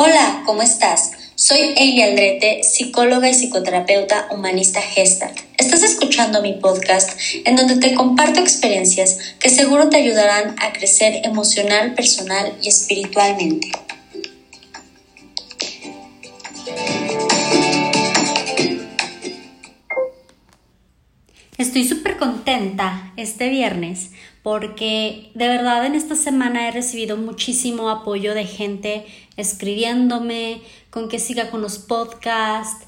[0.00, 1.10] Hola, ¿cómo estás?
[1.34, 5.36] Soy Elia Aldrete, psicóloga y psicoterapeuta humanista Gestalt.
[5.56, 11.26] Estás escuchando mi podcast en donde te comparto experiencias que seguro te ayudarán a crecer
[11.26, 13.72] emocional, personal y espiritualmente.
[21.58, 24.12] Estoy súper contenta este viernes
[24.44, 29.04] porque de verdad en esta semana he recibido muchísimo apoyo de gente
[29.36, 32.86] escribiéndome, con que siga con los podcasts,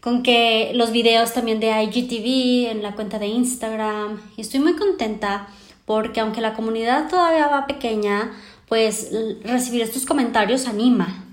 [0.00, 4.20] con que los videos también de IGTV en la cuenta de Instagram.
[4.36, 5.48] Y estoy muy contenta
[5.84, 8.30] porque aunque la comunidad todavía va pequeña,
[8.68, 9.10] pues
[9.42, 11.24] recibir estos comentarios anima.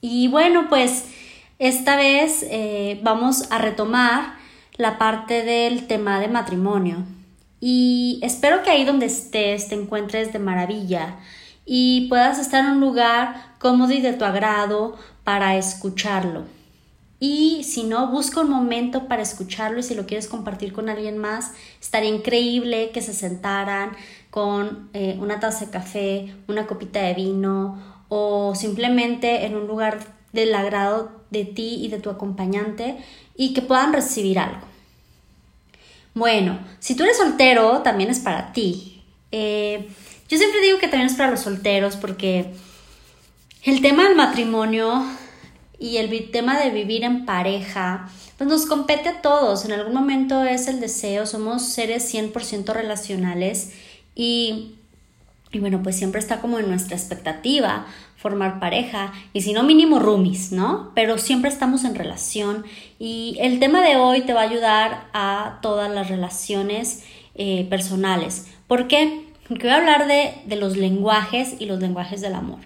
[0.00, 1.06] Y bueno, pues
[1.58, 4.39] esta vez eh, vamos a retomar
[4.76, 7.04] la parte del tema de matrimonio.
[7.60, 11.16] Y espero que ahí donde estés te encuentres de maravilla
[11.66, 16.44] y puedas estar en un lugar cómodo y de tu agrado para escucharlo.
[17.22, 21.18] Y si no, busca un momento para escucharlo y si lo quieres compartir con alguien
[21.18, 23.90] más, estaría increíble que se sentaran
[24.30, 29.98] con eh, una taza de café, una copita de vino o simplemente en un lugar
[30.32, 32.98] del agrado de ti y de tu acompañante
[33.36, 34.70] y que puedan recibir algo.
[36.14, 39.02] Bueno, si tú eres soltero, también es para ti.
[39.32, 39.88] Eh,
[40.28, 42.52] yo siempre digo que también es para los solteros porque
[43.64, 45.04] el tema del matrimonio
[45.78, 49.64] y el tema de vivir en pareja, pues nos compete a todos.
[49.64, 53.72] En algún momento es el deseo, somos seres 100% relacionales
[54.14, 54.74] y,
[55.52, 57.86] y bueno, pues siempre está como en nuestra expectativa
[58.20, 60.92] formar pareja y si no mínimo roomies, ¿no?
[60.94, 62.64] Pero siempre estamos en relación
[62.98, 67.02] y el tema de hoy te va a ayudar a todas las relaciones
[67.34, 68.48] eh, personales.
[68.66, 69.26] ¿Por qué?
[69.48, 72.58] Porque voy a hablar de, de los lenguajes y los lenguajes del amor.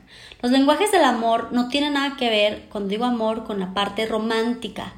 [0.43, 4.07] Los lenguajes del amor no tienen nada que ver, cuando digo amor, con la parte
[4.07, 4.93] romántica.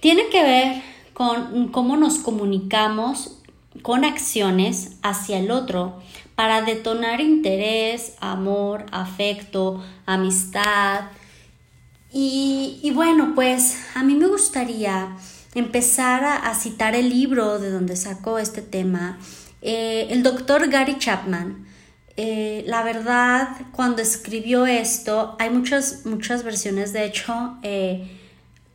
[0.00, 0.82] Tiene que ver
[1.14, 3.38] con cómo nos comunicamos
[3.80, 6.02] con acciones hacia el otro
[6.34, 11.10] para detonar interés, amor, afecto, amistad.
[12.12, 15.16] Y, bueno, pues a mí me gustaría
[15.54, 19.18] empezar a, citar el libro de donde sacó este tema,
[19.62, 21.66] eh, el doctor Gary Chapman.
[22.16, 28.08] Eh, la verdad, cuando escribió esto, hay muchas, muchas versiones, de hecho, eh,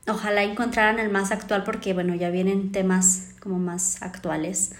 [0.07, 4.71] ojalá encontraran el más actual porque, bueno, ya vienen temas como más actuales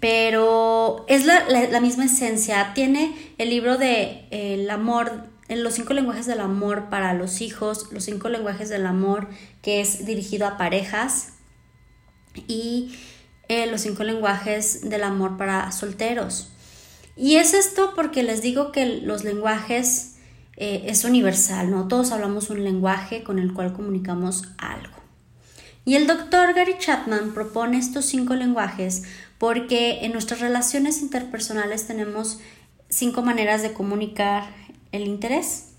[0.00, 2.72] pero es la, misma esencia.
[2.74, 8.04] Tiene el libro de el amor, los cinco lenguajes del amor para los hijos, los
[8.04, 9.28] cinco lenguajes del amor
[9.62, 11.34] que es dirigido a parejas
[12.46, 12.94] y
[13.48, 16.50] eh, los cinco lenguajes del amor para solteros.
[17.16, 20.18] Y es esto porque les digo que los lenguajes
[20.56, 21.88] eh, es universal, ¿no?
[21.88, 24.98] Todos hablamos un lenguaje con el cual comunicamos algo.
[25.84, 29.04] Y el doctor Gary Chapman propone estos cinco lenguajes
[29.38, 32.40] porque en nuestras relaciones interpersonales tenemos
[32.88, 34.44] cinco maneras de comunicar
[34.92, 35.70] el interés.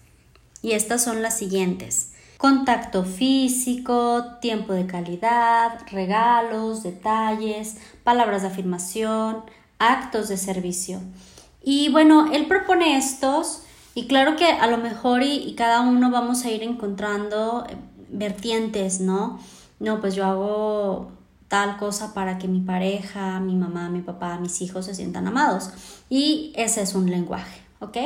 [0.61, 2.13] Y estas son las siguientes.
[2.37, 9.43] Contacto físico, tiempo de calidad, regalos, detalles, palabras de afirmación,
[9.77, 11.01] actos de servicio.
[11.61, 16.45] Y bueno, él propone estos y claro que a lo mejor y, cada uno vamos
[16.45, 17.67] a ir encontrando
[18.09, 19.39] vertientes, ¿no?
[19.79, 21.11] no, pues yo hago
[21.49, 25.71] tal cosa para que mi pareja, mi mamá, mi papá, mis hijos se sientan amados.
[26.09, 27.97] Y ese es un lenguaje, ¿ok?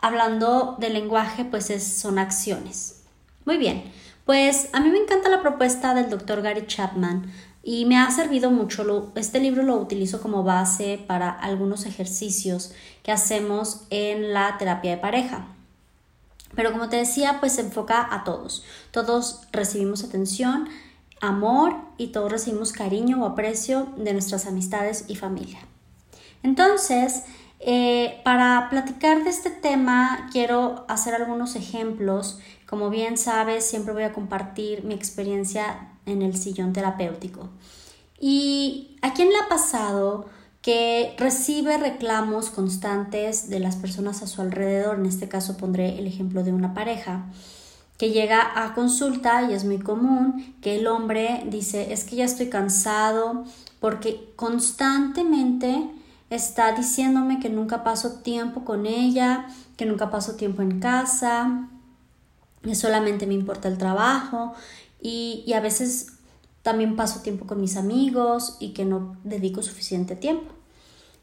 [0.00, 3.00] Hablando de lenguaje, pues son acciones.
[3.46, 3.84] Muy bien,
[4.26, 8.50] pues a mí me encanta la propuesta del doctor Gary Chapman y me ha servido
[8.50, 9.12] mucho.
[9.14, 14.96] este libro lo utilizo como base para algunos ejercicios que hacemos en la terapia de
[14.98, 15.46] pareja.
[16.54, 18.64] Pero como te decía, pues se enfoca a todos.
[18.90, 20.68] Todos recibimos atención,
[21.28, 25.58] amor y todos recibimos cariño o aprecio de nuestras amistades y familia.
[26.42, 27.24] Entonces,
[27.60, 32.38] eh, para platicar de este tema, quiero hacer algunos ejemplos.
[32.68, 37.48] Como bien sabes, siempre voy a compartir mi experiencia en el sillón terapéutico.
[38.20, 40.26] ¿Y a quién le ha pasado
[40.60, 44.98] que recibe reclamos constantes de las personas a su alrededor?
[44.98, 47.24] En este caso pondré el ejemplo de una pareja
[47.98, 52.24] que llega a consulta y es muy común que el hombre dice es que ya
[52.24, 53.44] estoy cansado
[53.80, 55.90] porque constantemente
[56.30, 59.46] está diciéndome que nunca paso tiempo con ella,
[59.76, 61.68] que nunca paso tiempo en casa,
[62.62, 64.54] que solamente me importa el trabajo
[65.00, 66.12] y, a veces
[66.62, 70.52] también paso tiempo con mis amigos y que no dedico suficiente tiempo.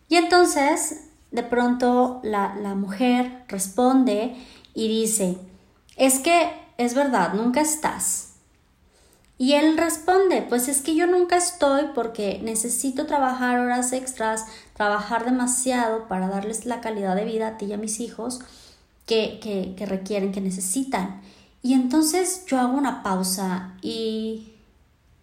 [0.07, 4.35] Y entonces de pronto la, la mujer responde
[4.73, 5.37] y dice,
[5.97, 8.29] es que es verdad, nunca estás.
[9.37, 14.45] Y él responde, pues es que yo nunca estoy porque necesito trabajar horas extras,
[14.75, 18.41] trabajar demasiado para darles la calidad de vida a ti y a mis hijos
[19.07, 21.21] que, que, que requieren, que necesitan.
[21.63, 24.53] Y entonces yo hago una pausa y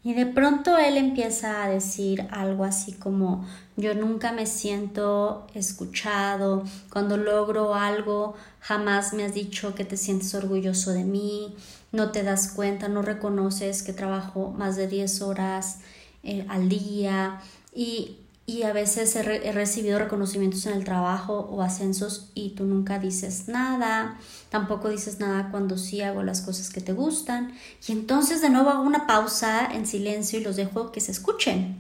[0.08, 3.46] y de pronto él empieza a decir algo así como
[3.76, 10.34] yo nunca me siento escuchado, cuando logro algo jamás me has dicho que te sientes
[10.34, 11.54] orgulloso de mí,
[11.92, 15.80] no te das cuenta, no reconoces que trabajo más de 10 horas
[16.22, 17.42] eh, al día
[17.74, 18.16] y
[18.48, 23.46] y a veces he, recibido reconocimientos en el trabajo o ascensos y tú nunca dices
[23.46, 24.18] nada,
[24.48, 27.52] tampoco dices nada cuando sí hago las cosas que te gustan
[27.86, 31.76] y entonces de nuevo hago una pausa en silencio y los dejo que se escuchen.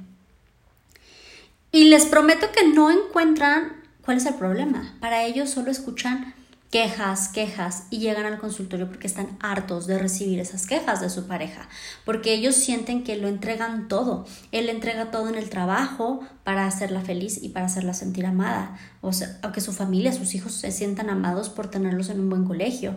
[1.72, 3.72] Y les prometo que no encuentran
[4.02, 4.94] cuál es el problema.
[5.00, 6.34] Para ellos solo escuchan
[6.70, 11.26] quejas, quejas y llegan al consultorio porque están hartos de recibir esas quejas de su
[11.26, 11.68] pareja,
[12.04, 14.26] porque ellos sienten que lo entregan todo.
[14.52, 19.12] Él entrega todo en el trabajo para hacerla feliz y para hacerla sentir amada, o
[19.12, 22.96] sea, que su familia, sus hijos se sientan amados por tenerlos en un buen colegio.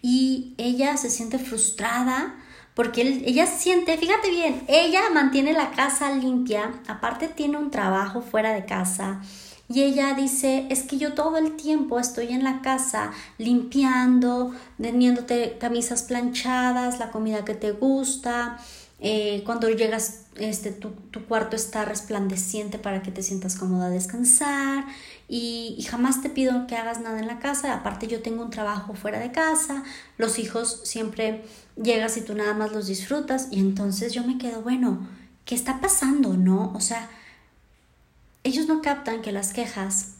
[0.00, 2.34] Y ella se siente frustrada
[2.74, 8.54] porque ella siente, fíjate bien, ella mantiene la casa limpia, aparte tiene un trabajo fuera
[8.54, 9.20] de casa,
[9.68, 15.56] y ella dice, es que yo todo el tiempo estoy en la casa limpiando, teniéndote
[15.58, 18.58] camisas planchadas, la comida que te gusta.
[19.00, 20.92] Eh, cuando llegas, este, tu,
[21.26, 24.84] cuarto está resplandeciente para que te sientas cómoda a descansar
[25.26, 27.74] y, y, jamás te pido que hagas nada en la casa.
[27.74, 29.82] Aparte yo tengo un trabajo fuera de casa,
[30.18, 31.44] los hijos siempre
[31.82, 35.08] llegas y tú nada más los disfrutas y entonces yo me quedo, bueno,
[35.44, 36.34] ¿qué está pasando?
[36.34, 36.72] ¿No?
[36.74, 37.08] O sea,
[38.44, 40.16] ellos no captan que las quejas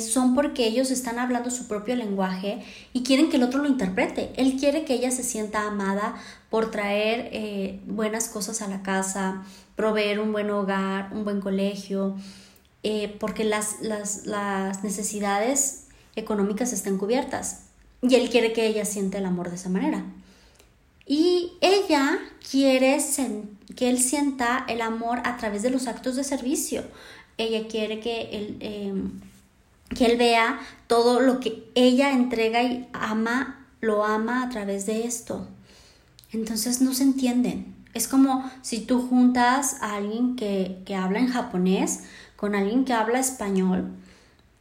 [0.00, 2.62] son porque ellos están hablando su propio lenguaje
[2.94, 4.32] y quieren que el otro lo interprete.
[4.36, 6.14] Él quiere que ella se sienta amada
[6.48, 9.44] por traer eh, buenas cosas a la casa,
[9.76, 12.16] proveer un buen hogar, un buen colegio,
[12.82, 17.64] eh, porque las, las, las necesidades económicas están cubiertas.
[18.00, 20.04] Y él quiere que ella sienta el amor de esa manera.
[21.06, 22.18] Y ella
[22.50, 22.98] quiere
[23.76, 26.84] que él sienta el amor a través de los actos de servicio.
[27.38, 29.20] Ella quiere que él, em,
[29.94, 35.06] que él vea todo lo que ella entrega y ama, lo ama a través de
[35.06, 35.48] esto.
[36.32, 37.74] Entonces no se entienden.
[37.94, 42.00] Es como si tú juntas a alguien que, que habla en japonés
[42.36, 43.92] con alguien que habla español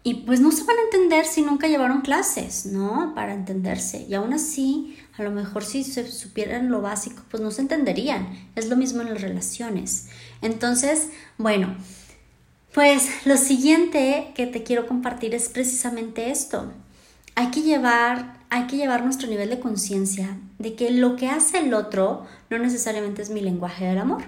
[0.03, 3.13] y pues no se van a entender si nunca llevaron clases, ¿no?
[3.15, 4.05] Para entenderse.
[4.07, 8.50] Y aún así, a lo mejor si se supieran lo básico, pues no se entenderían.
[8.56, 10.07] Es lo mismo en las relaciones.
[10.42, 11.75] Entonces, bueno,
[12.74, 16.71] pues lo siguiente que te quiero compartir es precisamente esto.
[17.36, 21.60] Hay que llevar, hay que llevar nuestro nivel de conciencia de que lo que hace
[21.60, 24.24] el otro no necesariamente es mi lenguaje del amor.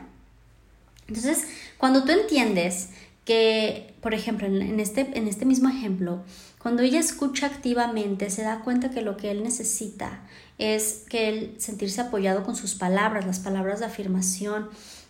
[1.08, 1.48] Entonces,
[1.78, 2.90] cuando tú entiendes
[3.26, 6.24] que, por ejemplo, en este, en este mismo ejemplo,
[6.66, 10.22] cuando ella escucha activamente, se da cuenta que lo que él necesita
[10.58, 14.70] es que él sentirse apoyado con sus palabras, las palabras de afirmación.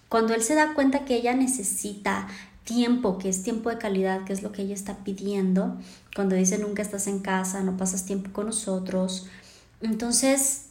[0.10, 2.28] Cuando él se da cuenta que ella necesita
[2.66, 5.78] tiempo, que es tiempo de calidad, que es lo que ella está pidiendo,
[6.14, 9.28] cuando dice nunca estás en casa, no pasas tiempo con nosotros,
[9.80, 10.65] entonces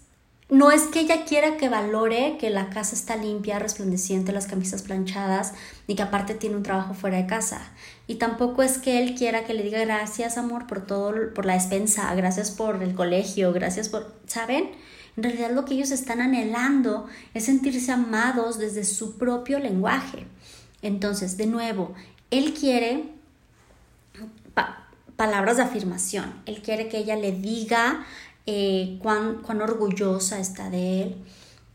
[0.51, 4.83] no es que ella quiera que valore que la casa está limpia, resplandeciente, las camisas
[4.83, 5.55] planchadas,
[5.89, 7.73] ni que aparte tiene un trabajo fuera de casa.
[8.07, 11.55] Y tampoco es que él quiera que le diga gracias, amor, por todo, por la
[11.55, 14.71] despensa, gracias por el colegio, gracias por, ¿saben?
[15.17, 20.27] En realidad lo que ellos están anhelando es sentirse amados desde su propio lenguaje.
[20.83, 21.95] Entonces, de nuevo,
[22.31, 23.05] él quiere
[25.17, 28.05] palabras de afirmación, él quiere que ella le diga
[28.47, 31.17] eh, cuán, orgullosa está de él.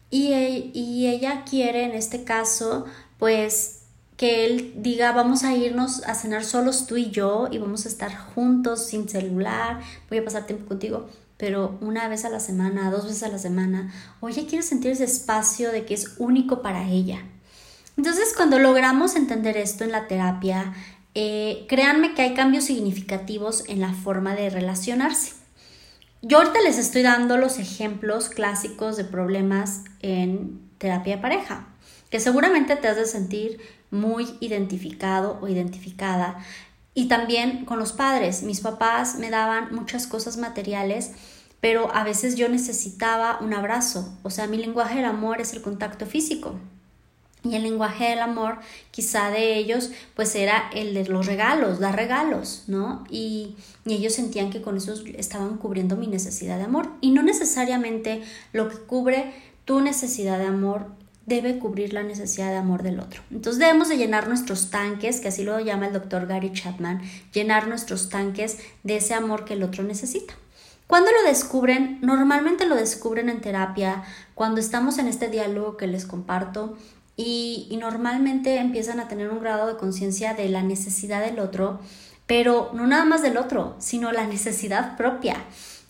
[0.10, 2.86] Y, e, y ella quiere en este caso,
[3.18, 3.80] pues,
[4.20, 7.90] que él diga, vamos a irnos a cenar solos tú y yo y vamos a
[7.90, 11.08] estar juntos sin celular, voy a pasar tiempo contigo,
[11.38, 14.92] pero una vez a la semana, dos veces a la semana, o ella quiere sentir
[14.92, 17.24] ese espacio de que es único para ella.
[17.96, 20.74] Entonces, cuando logramos entender esto en la terapia,
[21.16, 25.39] eh, créanme que hay cambios significativos en la forma de relacionarse.
[26.22, 31.68] Yo ahorita les estoy dando los ejemplos clásicos de problemas en terapia de pareja,
[32.10, 36.38] que seguramente te has de sentir muy identificado o identificada.
[36.94, 38.44] Y también con los padres.
[38.44, 41.12] Mis papás me daban muchas cosas materiales,
[41.62, 44.18] pero a veces yo necesitaba un abrazo.
[44.24, 46.60] O sea, mi lenguaje del amor es el contacto físico.
[47.44, 48.58] Y el lenguaje del amor,
[48.92, 53.06] quizá de ellos, pues era el de los regalos, dar regalos, ¿no?
[53.10, 53.56] Y,
[53.86, 56.90] y, ellos sentían que con eso estaban cubriendo mi necesidad de amor.
[57.00, 60.88] Y no necesariamente lo que cubre tu necesidad de amor
[61.30, 63.22] debe cubrir la necesidad de amor del otro.
[63.32, 67.68] Entonces debemos de llenar nuestros tanques, que así lo llama el doctor Gary Chapman, llenar
[67.68, 70.34] nuestros tanques de ese amor que el otro necesita.
[70.88, 72.00] ¿Cuándo lo descubren?
[72.02, 74.04] Normalmente lo descubren en terapia,
[74.34, 76.76] cuando estamos en este diálogo que les comparto
[77.22, 81.82] y, normalmente empiezan a tener un grado de conciencia de la necesidad del otro,
[82.28, 85.36] pero no nada más del otro, sino la necesidad propia.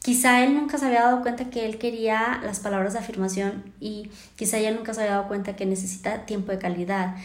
[0.02, 4.10] Quizá él nunca se había dado cuenta que él quería las palabras de afirmación y
[4.38, 7.16] quizá ella nunca se había dado cuenta que necesita tiempo de calidad.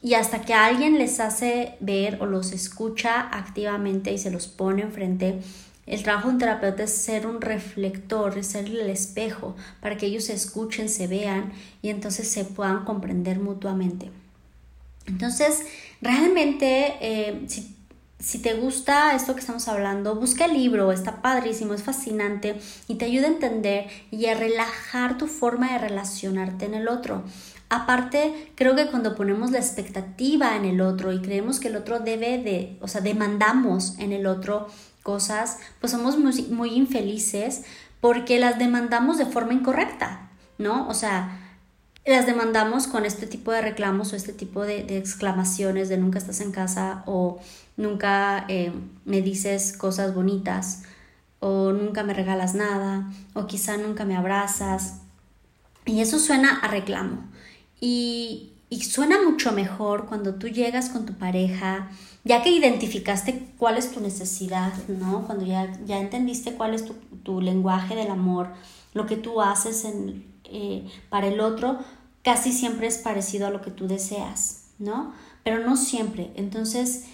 [0.00, 4.82] Y hasta que alguien les hace ver o los escucha activamente y se los pone
[4.82, 5.38] enfrente,
[5.86, 10.06] el trabajo de un terapeuta es ser un reflector, es ser el espejo para que
[10.06, 14.10] ellos se escuchen, se vean y entonces se puedan comprender mutuamente.
[15.06, 15.62] Entonces,
[16.00, 17.76] realmente, eh, si
[18.22, 22.94] si te gusta esto que estamos hablando, busca el libro, está padrísimo, es fascinante y
[22.94, 27.24] te ayuda a entender y a relajar tu forma de relacionarte en el otro.
[27.74, 32.00] Aparte, creo que cuando ponemos la expectativa en el otro y creemos que el otro
[32.00, 34.66] debe de, o sea, demandamos en el otro
[35.02, 37.64] cosas, pues somos muy, muy infelices
[38.02, 40.86] porque las demandamos de forma incorrecta, ¿no?
[40.86, 41.56] O sea,
[42.04, 46.42] las demandamos con este tipo de reclamos o este tipo de, exclamaciones de nunca estás
[46.42, 47.40] en casa o
[47.78, 48.70] nunca eh,
[49.06, 50.82] me dices cosas bonitas
[51.40, 54.98] o nunca me regalas nada o quizá nunca me abrazas.
[55.86, 57.31] Y eso suena a reclamo.
[57.84, 61.90] Y, y suena mucho mejor cuando tú llegas con tu pareja,
[62.22, 65.26] ya que identificaste cuál es tu necesidad, ¿no?
[65.26, 68.50] Cuando ya, ya entendiste cuál es tu, tu lenguaje del amor,
[68.94, 71.80] lo que tú haces en, eh, para el otro
[72.22, 75.12] casi siempre es parecido a lo que tú deseas, ¿no?
[75.42, 76.30] Pero no siempre.
[76.36, 77.06] Entonces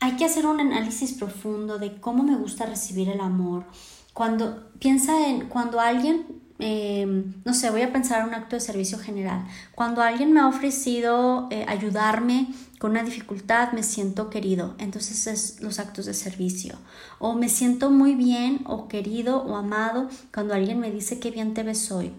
[0.00, 3.64] hay que hacer un análisis profundo de cómo me gusta recibir el amor.
[4.12, 8.60] Cuando piensa en cuando alguien, em, no sé, voy a pensar en un acto de
[8.60, 9.46] servicio general.
[9.74, 12.48] Cuando alguien me ha ofrecido eh, ayudarme
[12.78, 14.74] con una dificultad, me siento querido.
[14.78, 16.76] Entonces es los actos de servicio.
[17.18, 21.54] O me siento muy bien o querido o amado cuando alguien me dice qué bien
[21.54, 22.12] te ves hoy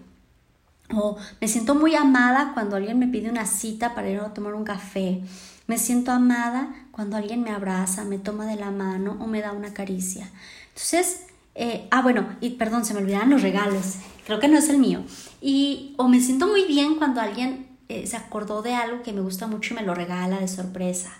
[0.94, 4.54] o me siento muy amada cuando alguien me pide una cita para ir a tomar
[4.54, 5.22] un café.
[5.66, 9.52] Me siento amada cuando alguien me abraza, me toma de la mano o me da
[9.52, 10.30] una caricia.
[10.68, 11.26] Entonces,
[11.60, 13.96] eh, ah, bueno, y perdón, se me olvidaron los regalos.
[14.24, 15.02] Creo que no es el mío.
[15.40, 19.22] Y o me siento muy bien cuando alguien eh, se acordó de algo que me
[19.22, 21.10] gusta mucho y me lo regala de sorpresa.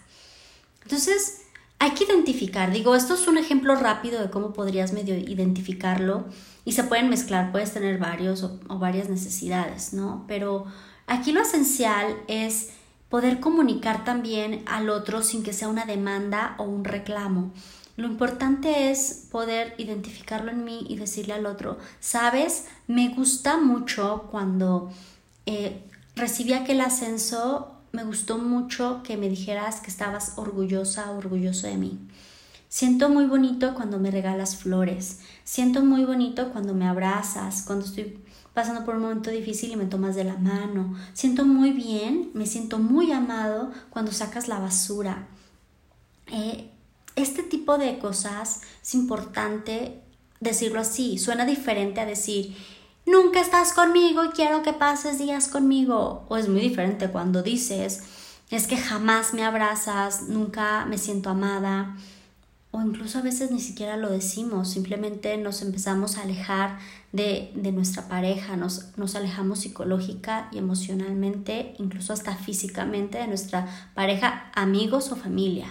[0.84, 1.42] Entonces,
[1.80, 2.70] hay que identificar.
[2.70, 6.26] Digo, esto es un ejemplo rápido de cómo podrías medio identificarlo
[6.64, 10.24] y se pueden mezclar, puedes tener varios o, varias necesidades, ¿no?
[10.28, 10.66] Pero
[11.06, 12.70] aquí lo esencial es
[13.08, 17.52] poder comunicar también al otro sin que sea una demanda o un reclamo.
[17.98, 24.28] Lo importante es poder identificarlo en mí y decirle al otro, sabes, me gusta mucho
[24.30, 24.92] cuando
[25.46, 25.82] eh,
[26.14, 31.98] recibí aquel ascenso, me gustó mucho que me dijeras que estabas orgullosa, orgulloso de mí.
[32.68, 35.18] Siento muy bonito cuando me regalas flores.
[35.42, 38.16] Siento muy bonito cuando me abrazas, cuando estoy
[38.54, 40.94] pasando por un momento difícil y me tomas de la mano.
[41.14, 45.26] Siento muy bien, me siento muy amado cuando sacas la basura.
[46.28, 46.70] Eh,
[47.18, 50.00] este tipo de cosas es importante
[50.40, 51.18] decirlo así.
[51.18, 52.56] Suena diferente a decir,
[53.06, 56.24] nunca estás conmigo y quiero que pases días conmigo.
[56.28, 58.02] O es muy diferente cuando dices,
[58.50, 61.96] es que jamás me abrazas, nunca me siento amada
[62.70, 66.78] o incluso a veces ni siquiera lo decimos, simplemente nos empezamos a alejar
[67.12, 74.50] de, nuestra pareja, nos, nos, alejamos psicológica y emocionalmente, incluso hasta físicamente de nuestra pareja,
[74.54, 75.66] amigos o familia.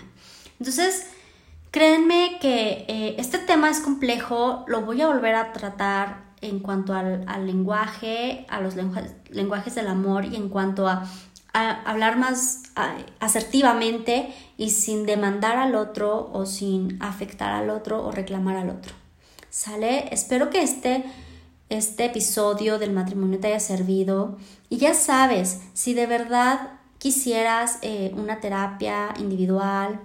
[0.60, 1.06] Entonces,
[1.72, 6.94] créanme que eh, este tema es complejo, lo voy a volver a tratar en cuanto
[6.94, 11.08] al, al lenguaje, a los lenguajes del amor y en cuanto a
[11.54, 12.64] hablar más
[13.20, 18.94] asertivamente y sin demandar al otro o sin afectar al otro o reclamar al otro.
[19.50, 20.14] ¿Sale?
[20.14, 21.04] Espero que este,
[21.70, 24.38] este episodio del matrimonio te haya servido
[24.70, 30.00] y ya sabes, si de verdad quisieras eh, una terapia individual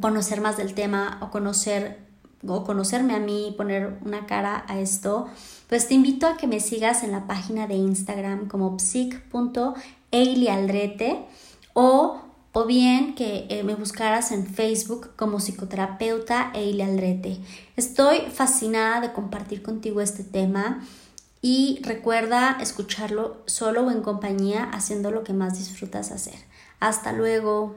[0.00, 2.12] conocer más del tema o conocer
[2.46, 5.28] o conocerme a mí, poner una cara a esto,
[5.68, 11.24] pues te invito a que me sigas en la página de Instagram como psic.eilialdrete
[11.72, 12.20] o,
[12.52, 17.38] o bien que eh, me buscaras en Facebook como psicoterapeuta Eili Aldrete.
[17.76, 20.84] Estoy fascinada de compartir contigo este tema
[21.40, 26.36] y recuerda escucharlo solo o en compañía haciendo lo que más disfrutas hacer.
[26.80, 27.76] Hasta luego.